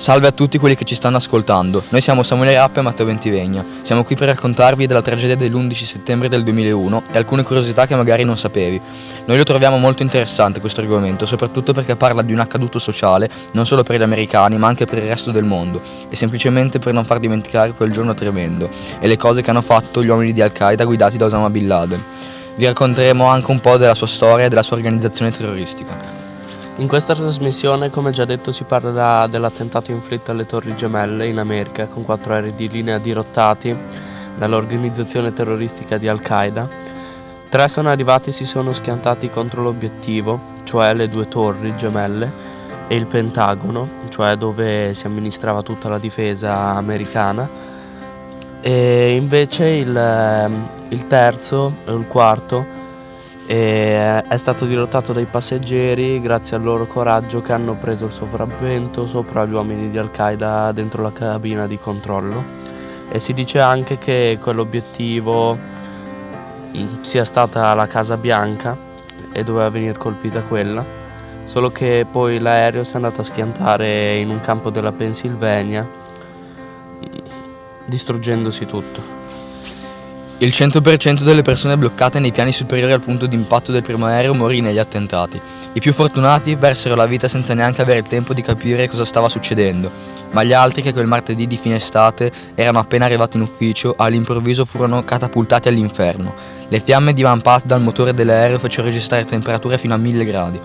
[0.00, 1.82] Salve a tutti quelli che ci stanno ascoltando.
[1.90, 3.62] Noi siamo Samuele Rapp e Matteo Ventivegna.
[3.82, 8.24] Siamo qui per raccontarvi della tragedia dell'11 settembre del 2001 e alcune curiosità che magari
[8.24, 8.80] non sapevi.
[9.26, 13.66] Noi lo troviamo molto interessante questo argomento, soprattutto perché parla di un accaduto sociale non
[13.66, 17.04] solo per gli americani ma anche per il resto del mondo e semplicemente per non
[17.04, 18.70] far dimenticare quel giorno tremendo
[19.00, 22.02] e le cose che hanno fatto gli uomini di Al-Qaeda guidati da Osama Bin Laden.
[22.54, 26.19] Vi racconteremo anche un po' della sua storia e della sua organizzazione terroristica.
[26.76, 31.86] In questa trasmissione, come già detto, si parlerà dell'attentato inflitto alle Torri Gemelle in America
[31.86, 33.76] con quattro aerei di linea dirottati
[34.36, 36.68] dall'organizzazione terroristica di Al-Qaeda.
[37.50, 42.32] Tre sono arrivati e si sono schiantati contro l'obiettivo, cioè le due torri gemelle,
[42.88, 47.46] e il Pentagono, cioè dove si amministrava tutta la difesa americana.
[48.62, 50.50] E invece il,
[50.88, 52.78] il terzo, il quarto,
[53.50, 59.08] e è stato dirottato dai passeggeri grazie al loro coraggio che hanno preso il sopravvento
[59.08, 62.44] sopra gli uomini di Al-Qaeda dentro la cabina di controllo
[63.10, 65.58] e si dice anche che quell'obiettivo
[66.76, 68.76] mm, sia stata la Casa Bianca
[69.32, 70.86] e doveva venire colpita quella
[71.42, 75.84] solo che poi l'aereo si è andato a schiantare in un campo della Pennsylvania
[77.84, 79.19] distruggendosi tutto.
[80.42, 84.32] Il 100% delle persone bloccate nei piani superiori al punto di impatto del primo aereo
[84.32, 85.38] morì negli attentati.
[85.74, 89.28] I più fortunati persero la vita senza neanche avere il tempo di capire cosa stava
[89.28, 89.90] succedendo,
[90.30, 94.64] ma gli altri che quel martedì di fine estate erano appena arrivati in ufficio all'improvviso
[94.64, 96.32] furono catapultati all'inferno.
[96.68, 100.60] Le fiamme divampate dal motore dell'aereo fecero registrare temperature fino a 1000 gradi.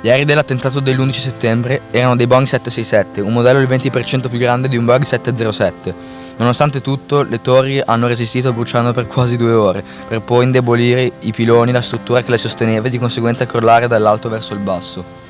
[0.00, 4.68] Gli aerei dell'attentato dell'11 settembre erano dei Boeing 767, un modello il 20% più grande
[4.68, 6.22] di un Boeing 707.
[6.36, 11.32] Nonostante tutto, le torri hanno resistito bruciando per quasi due ore, per poi indebolire i
[11.32, 15.22] piloni e la struttura che le sosteneva e di conseguenza crollare dall'alto verso il basso.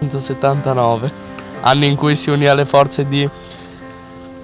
[0.00, 1.10] 1979,
[1.62, 3.28] anno in cui si unì alle forze di,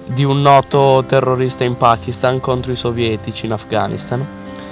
[0.05, 4.25] di un noto terrorista in Pakistan contro i sovietici in Afghanistan.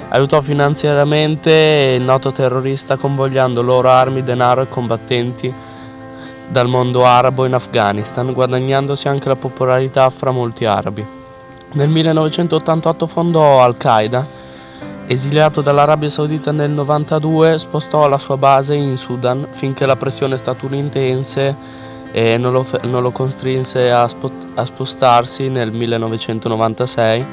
[0.10, 5.54] Aiutò finanziariamente il noto terrorista convogliando loro armi, denaro e combattenti
[6.48, 11.06] dal mondo arabo in Afghanistan, guadagnandosi anche la popolarità fra molti arabi.
[11.74, 14.44] Nel 1988 fondò Al-Qaeda.
[15.08, 21.56] Esiliato dall'Arabia Saudita nel 1992, spostò la sua base in Sudan finché la pressione statunitense
[22.12, 27.26] eh, non, lo, non, lo, costrinse a, spot, a, spostarsi nel 1996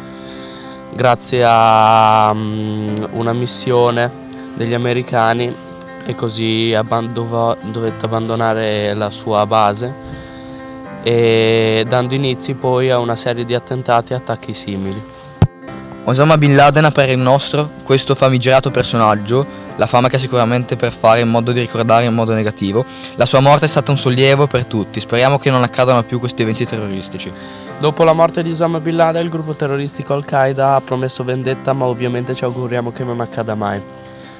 [0.95, 4.11] grazie a um, una missione
[4.55, 5.55] degli americani
[6.05, 10.21] e così abbandov- dovette abbandonare la sua base
[11.03, 15.03] e dando inizi poi a una serie di attentati e attacchi simili.
[16.05, 19.47] Osama Bin Laden per il nostro questo famigerato personaggio,
[19.77, 22.85] la fama che ha sicuramente per fare in modo di ricordare in modo negativo.
[23.15, 26.43] La sua morte è stata un sollievo per tutti, speriamo che non accadano più questi
[26.43, 27.33] eventi terroristici.
[27.79, 31.85] Dopo la morte di Osama Bin Laden il gruppo terroristico Al-Qaeda ha promesso vendetta ma
[31.85, 33.81] ovviamente ci auguriamo che non accada mai.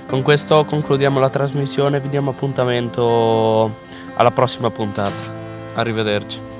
[0.07, 3.71] Con questo concludiamo la trasmissione, vi diamo appuntamento
[4.15, 5.41] alla prossima puntata.
[5.75, 6.52] Arrivederci.